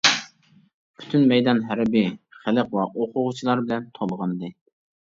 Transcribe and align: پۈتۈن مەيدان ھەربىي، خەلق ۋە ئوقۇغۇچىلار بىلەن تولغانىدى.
پۈتۈن 1.01 1.27
مەيدان 1.33 1.61
ھەربىي، 1.67 2.09
خەلق 2.41 2.75
ۋە 2.81 2.89
ئوقۇغۇچىلار 2.89 3.65
بىلەن 3.69 3.89
تولغانىدى. 4.01 4.57